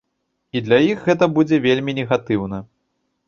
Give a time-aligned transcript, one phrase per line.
[0.59, 2.63] І для іх гэта будзе вельмі негатыўна.